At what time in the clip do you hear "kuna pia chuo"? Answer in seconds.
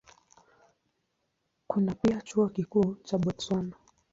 1.67-2.49